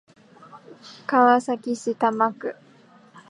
[1.05, 2.55] 川崎市多摩区